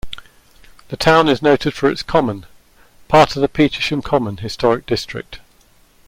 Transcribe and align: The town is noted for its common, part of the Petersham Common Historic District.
The 0.87 0.97
town 0.97 1.29
is 1.29 1.43
noted 1.43 1.75
for 1.75 1.87
its 1.87 2.01
common, 2.01 2.47
part 3.07 3.35
of 3.35 3.43
the 3.43 3.47
Petersham 3.47 4.01
Common 4.01 4.37
Historic 4.37 4.87
District. 4.87 5.37